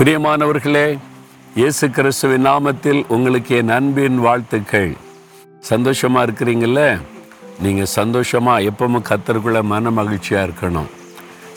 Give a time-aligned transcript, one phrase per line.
[0.00, 0.84] பிரியமானவர்களே
[1.60, 4.92] இயேசு கிறிஸ்துவின் நாமத்தில் உங்களுக்கு என் அன்பின் வாழ்த்துக்கள்.
[5.70, 6.84] சந்தோஷமாக இருக்கிறீங்கள
[7.64, 10.88] நீங்கள் சந்தோஷமாக எப்பவும் கத்தருக்குள்ள மன மகிழ்ச்சியாக இருக்கணும்.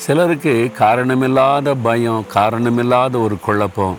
[0.05, 3.95] சிலருக்கு காரணமில்லாத பயம் காரணமில்லாத ஒரு குழப்பம்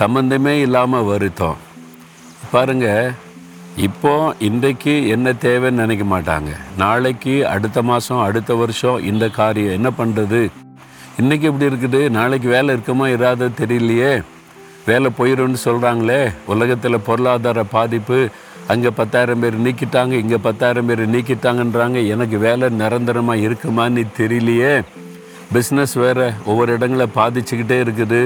[0.00, 1.62] சம்மந்தமே இல்லாமல் வருத்தம்.
[2.54, 2.88] பாருங்க
[3.88, 6.50] இப்போ இன்றைக்கு என்ன தேவைன்னு நினைக்க மாட்டாங்க.
[6.82, 10.42] நாளைக்கு அடுத்த மாதம் அடுத்த வருஷம் இந்த காரியம் என்ன பண்ணுறது
[11.22, 11.98] இன்றைக்கி இப்படி இருக்குது?
[12.14, 13.04] நாளைக்கு வேலை இருக்குமா?
[13.16, 14.12] இராத தெரியலையே.
[14.88, 16.18] வேலை போயிடும்னு சொல்கிறாங்களே
[16.52, 18.18] உலகத்தில் பொருளாதார பாதிப்பு
[18.72, 22.00] அங்கே பத்தாயிரம் பேர் நீக்கிட்டாங்க இங்கே பத்தாயிரம் பேர் நீக்கிட்டாங்கன்றாங்க.
[22.14, 24.72] எனக்கு வேலை நிரந்தரமாக இருக்குமான்னு தெரியலையே.
[25.54, 28.20] பிஸ்னஸ் வேறு ஒவ்வொரு இடங்களை பாதிச்சுக்கிட்டே இருக்குது.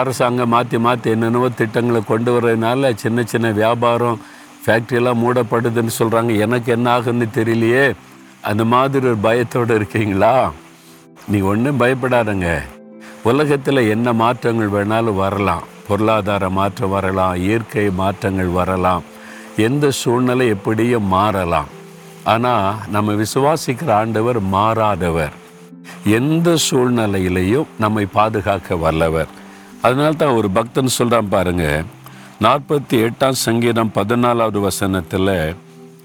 [0.00, 4.20] அரசாங்கம் மாற்றி மாற்றி என்னென்னவோ திட்டங்களை கொண்டு வர்றதுனால சின்ன சின்ன வியாபாரம்
[4.64, 7.86] ஃபேக்ட்ரியெல்லாம் மூடப்படுதுன்னு சொல்கிறாங்க எனக்கு என்ன ஆகுன்னு தெரியலையே.
[8.50, 10.34] அந்த மாதிரி ஒரு பயத்தோடு இருக்கீங்களா?
[11.28, 12.62] நீ ஒன்றும் பயப்படாதங்க.
[13.22, 15.62] உலகத்தில் என்ன மாற்றங்கள் வேணாலும் வரலாம்.
[15.88, 17.34] பொருளாதார மாற்றம் வரலாம்.
[17.34, 19.02] இயற்கை மாற்றங்கள் வரலாம்.
[19.56, 21.66] எந்த சூழ்நிலை எப்படியும் மாறலாம்.
[22.24, 25.32] ஆனால் நம்ம விசுவாசிக்கிற ஆண்டவர் மாறாதவர்.
[26.04, 29.28] எந்த சூழ்நிலையிலையும் நம்மை பாதுகாக்க வல்லவர்.
[29.82, 31.82] அதனால தான் ஒரு பக்தன் சொல்கிறான் பாருங்க.
[32.40, 35.54] நாற்பத்தி எட்டாம் சங்கீதம் பதினாலாவது வசனத்தில்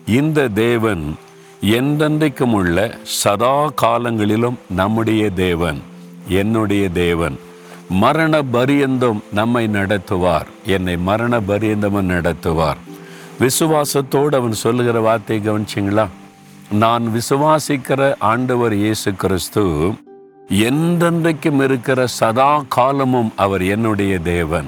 [0.06, 1.16] இந்த தேவன்
[1.62, 5.82] என்றென்றைக்கும் உள்ள சதா காலங்களிலும் நம்முடைய தேவன்
[6.28, 7.40] என்னுடைய தேவன்
[7.90, 10.46] மரண பரியந்தம் நம்மை நடத்துவார்.
[10.66, 12.76] என்னை மரண பரியந்தமும் நடத்துவார்.
[13.40, 16.08] விசுவாசத்தோடு அவன் சொல்லுகிற வார்த்தையை கவனிச்சிங்களா?
[16.72, 19.94] நான் விசுவாசிக்கிற ஆண்டவர் இயேசு கிறிஸ்து
[20.50, 24.66] என்றென்றைக்கும் இருக்கிற சதா காலமும் அவர் என்னுடைய தேவன்.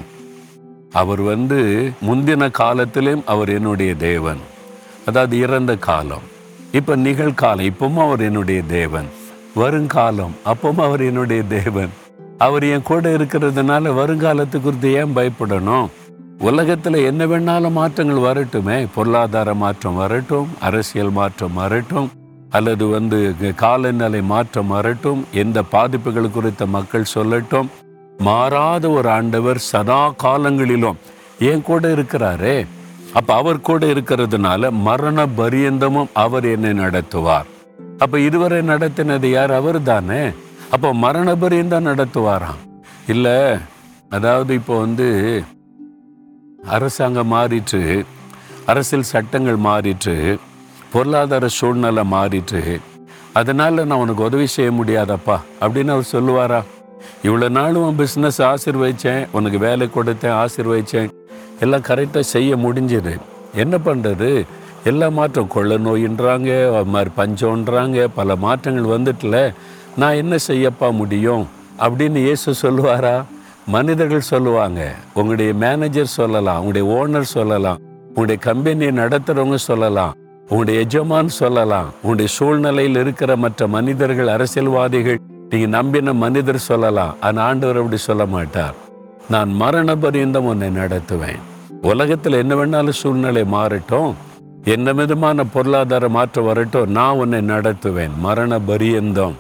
[0.92, 4.40] அவர் வந்து முந்தின காலத்திலும் அவர் என்னுடைய தேவன்.
[5.06, 6.36] அதாவது இறந்த காலம்.
[6.72, 7.72] இப்போ நிகழ்காலம்.
[7.72, 9.06] இப்பவும் அவர் என்னுடைய தேவன்.
[9.56, 11.90] வருங்காலம் அப்பவும் அவர் என்னுடைய தேவன்.
[12.38, 15.88] அவர் என் கூட இருக்கிறதுனால வருங்காலத்து குறித்து ஏன் பயப்படணும்?
[16.40, 18.88] உலகத்தில் என்ன வேணாலும் மாற்றங்கள் வரட்டுமே.
[18.96, 22.12] பொருளாதார மாற்றம் வரட்டும் அரசியல் மாற்றம் வரட்டும்
[22.50, 27.68] அல்லது வந்து காலநிலை மாற்றம் வரட்டும் எந்த பாதிப்புகள் குறித்த மக்கள் சொல்லட்டும்.
[28.18, 30.98] மாறாத ஒரு ஆண்டவர் சதா காலங்களிலும்
[31.40, 32.66] என் கூட இருக்கிறாரே.
[33.18, 37.48] அப்ப அவர் கூட இருக்கிறதுனால மரண பரியந்தமும் அவர் என்னை நடத்துவார்.
[38.04, 39.52] அப்ப இதுவரை நடத்தினது யார்?
[39.60, 40.22] அவர் தானே
[40.76, 42.62] அப்போ மரண பரியந்தம் நடத்துவாராம்.
[43.14, 43.28] இல்ல
[44.10, 45.08] அதாவது இப்போ வந்து
[46.76, 47.82] அரசாங்கம் மாறிட்டு
[48.72, 50.16] அரசியல் சட்டங்கள் மாறிட்டு
[50.94, 52.62] பொருளாதார சூழ்நிலை மாறிட்டு
[53.40, 56.60] அதனால நான் உனக்கு உதவி செய்ய முடியாதப்பா அப்படின்னு அவர் சொல்லுவாரா?
[57.24, 61.10] இவ்வளோ நாள் உன் பிஸ்னஸ் ஆசிர்வதிச்சேன் உனக்கு வேலை கொடுத்தேன் ஆசிர்வதிச்சேன்.
[61.60, 63.14] எல்லாம் கரெக்டாக செய்ய முடிஞ்சது.
[63.54, 64.30] என்ன பண்ணுறது
[64.84, 69.54] எல்லா மாற்றம் கொள்ள நோயின்றாங்க அது மாதிரி பஞ்சம்ன்றாங்க பல மாற்றங்கள் வந்துட்டில்.
[69.96, 71.48] நான் என்ன செய்யப்பா முடியும்?
[71.80, 73.16] அப்படின்னு இயேசு சொல்லுவாரா?
[73.76, 74.82] மனிதர்கள் சொல்லுவாங்க.
[75.14, 80.16] உங்களுடைய மேனேஜர் சொல்லலாம் உங்களுடைய ஓனர் சொல்லலாம் உங்களுடைய கம்பெனியை நடத்துகிறவங்க சொல்லலாம்
[80.50, 85.20] உங்களுடைய எஜமான் சொல்லலாம் உங்களுடைய சூழ்நிலையில் இருக்கிற மற்ற மனிதர்கள் அரசியல்வாதிகள்
[85.50, 87.16] நீங்கள் நம்பின மனிதர் சொல்லலாம்.
[87.20, 88.76] ஆனால் ஆண்டவர் அப்படி சொல்ல மாட்டார்.
[89.30, 91.40] நான் மரண பரியந்தம் உன்னை நடத்துவேன்.
[91.82, 94.14] உலகத்தில் என்ன வேணாலும் சூழ்நிலை மாறட்டும்.
[94.64, 98.16] என்ன விதமான பொருளாதார மாற்றம் வரட்டும் நான் உன்னை நடத்துவேன்.
[98.18, 99.36] மரண பரியந்தம்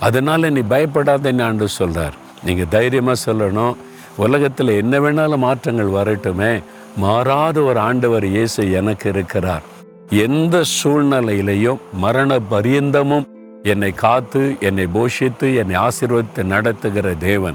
[0.00, 2.16] அதனால நீ பயப்படாதன்னு ஆண்டு சொல்றார்.
[2.44, 3.74] நீங்க தைரியமா சொல்லணும்.
[4.16, 6.62] உலகத்தில் என்ன வேணாலும் மாற்றங்கள் வரட்டுமே.
[6.96, 9.62] மாறாத ஒரு ஆண்டவர் இயேசு எனக்கு இருக்கிறார்.
[10.10, 13.26] எந்த சூழ்நிலையிலையும் மரண பரியந்தமும்
[13.62, 17.54] என்னை காத்து என்னை போஷித்து என்னை ஆசீர்வதித்து நடத்துகிற தேவன்.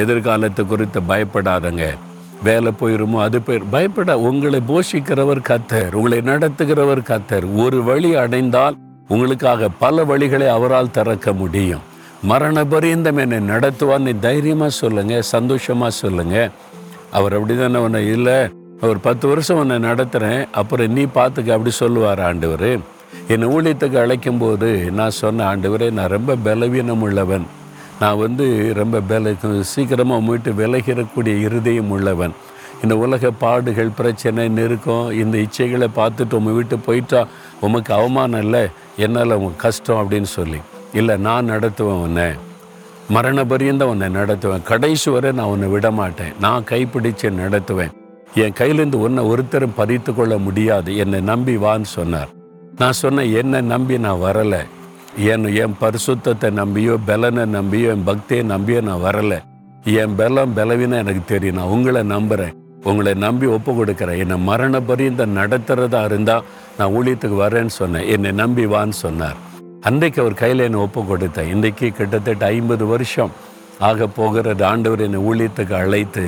[0.00, 1.84] எதிர்காலத்தை குறித்து பயப்படாதங்க.
[2.46, 7.46] வேலை போயிருமோ அது போயிரு பயப்பட உங்களை போஷிக்கிறவர் கத்தர் உங்களை நடத்துகிறவர் கத்தர்.
[7.64, 8.78] ஒரு வழி அடைந்தால்
[9.08, 11.84] உங்களுக்காக பல வழிகளை அவரால் திறக்க முடியும்.
[12.30, 16.36] மரண பரியந்தம் என்னை நடத்துவான்னு தைரியமாக சொல்லுங்க சந்தோஷமாக சொல்லுங்க.
[17.18, 18.38] அவர் அப்படிதானே உன்னை இல்லை
[18.88, 22.70] ஒரு பத்து வருஷம் உன்னை நடத்துகிறேன் அப்புறம் நீ பார்த்துக்க அப்படி சொல்லுவார் ஆண்டவர்.
[23.32, 27.46] என்னை ஊழியத்துக்கு அழைக்கும் போது நான் சொன்ன ஆண்டவரே நான் ரொம்ப பலவீனம் உள்ளவன்
[28.00, 32.34] நான் வந்து ரொம்ப வேலை சீக்கிரமாக மீட்டு விலகிறக்கூடிய இருதயம் உள்ளவன்.
[32.82, 37.26] இந்த உலக பாடுகள் பிரச்சனை நெருக்கம் இந்த இச்சைகளை பார்த்துட்டு உங்கள் வீட்டு போயிட்டா
[37.60, 38.62] உமக்கு அவமானம் இல்லை
[38.96, 40.60] என்னால் உங்க கஷ்டம் அப்படின்னு சொல்லி.
[40.92, 42.28] இல்லை நான் நடத்துவேன் உன்னை.
[43.08, 44.62] மரண பரியந்தம் உன்னை நடத்துவேன்.
[44.62, 47.94] கடைசி வரை நான் உன்னை விட மாட்டேன் நான் கைப்பிடிச்சு நடத்துவேன்.
[48.34, 50.96] என் கையிலேருந்து உன்னை ஒருத்தரும் பறித்து கொள்ள முடியாது.
[50.96, 52.28] என்னை நம்பி வான்னு சொன்னார்.
[52.78, 54.60] நான் சொன்னேன் என்னை நம்பி நான் வரலை.
[55.28, 59.38] என் என் பரிசுத்தத்தை நம்பியோ பலனை நம்பியோ என் பக்தியை நம்பியோ நான் வரலை.
[59.84, 61.56] என் பலம் பலவீனம் எனக்கு தெரியும்.
[61.56, 64.20] நான் உங்களை நம்புகிறேன் உங்களை நம்பி ஒப்பு கொடுக்குறேன்.
[64.22, 66.44] என்னை மரண பரியந்த நடத்துறதா இருந்தால்
[66.78, 68.06] நான் ஊழியத்துக்கு வரேன்னு சொன்னேன்.
[68.14, 69.36] என்னை நம்பி வான்னு சொன்னார்.
[69.80, 71.50] அன்றைக்கு அவர் கையில் என்னை ஒப்பு கொடுத்தேன்.
[71.54, 73.34] இன்றைக்கு கிட்டத்தட்ட ஐம்பது வருஷம்
[73.78, 74.64] ஆக போகிறது.
[74.64, 76.24] ஆண்டவர் என்னை ஊழியத்துக்கு அழைத்து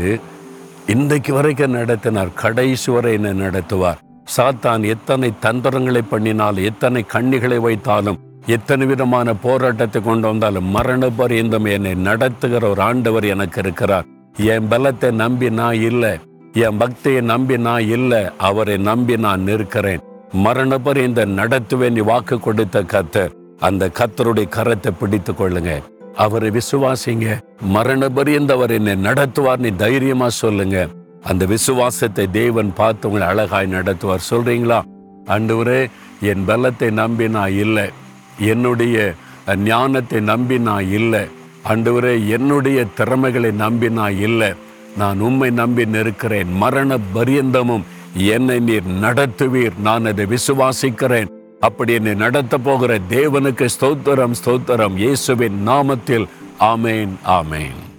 [0.86, 2.34] இன்றைக்கு வரைக்கும் நடத்தினார்.
[2.34, 4.02] கடைசி வரை என்னை நடத்துவார்.
[4.36, 11.94] சாத்தான் எத்தனை தந்திரங்களை பண்ணினால் எத்தனை கண்ணிகளை வைத்தாலும் எத்தனை விதமான போராட்டத்தை கொண்டு வந்தாலும் மரண பரியந்தம் என்னை
[11.94, 14.04] நடத்துகிற ஒரு ஆண்டவர் எனக்கு இருக்கிறார்.
[14.36, 16.18] என் பலத்தை நம்பி நான் இல்லை.
[16.52, 18.30] என் பக்தியை நம்பி நான் இல்லை.
[18.38, 20.00] அவரை நம்பி நான் நிற்கிறேன்.
[20.32, 23.30] மரண பரியந்தம் நடத்துவேன் நீ வாக்கு கொடுத்த கத்தர்
[23.60, 25.82] அந்த கத்தருடைய கரத்தை பிடித்து கொள்ளுங்க.
[26.16, 27.38] அவரை விசுவாசிங்க.
[27.62, 29.58] மரண பரியந்த அவர் என்னை நடத்துவார்.
[29.58, 30.88] நீ தைரியமா சொல்லுங்க.
[31.22, 34.28] அந்த விசுவாசத்தை தேவன் பார்த்து உங்களை அழகாய் நடத்துவார்.
[34.30, 34.82] சொல்றீங்களா?
[35.24, 35.88] அன்று
[36.20, 37.92] என் பலத்தை நம்பி நான் இல்லை.
[38.38, 39.14] என்னுடைய
[39.56, 41.20] ஞானத்தை நம்பி நான் இல்லை.
[41.68, 44.52] ஆண்டவரே என்னுடைய திறமைகளை நம்பி நான் இல்லை.
[44.96, 46.52] நான் உம்மை நம்பி நிற்கிறேன்.
[46.52, 47.82] மரண பரியந்தமும்
[48.14, 49.78] என்னை நீர் நடத்துவீர்.
[49.78, 51.26] நான் அதை விசுவாசிக்கிறேன்.
[51.60, 54.96] அப்படி என்னை நடத்த போகிற தேவனுக்கு ஸ்தோத்திரம் ஸ்தோத்திரம்.
[54.96, 56.26] இயேசுவின் நாமத்தில்.
[56.60, 57.91] ஆமேன் ஆமேன்.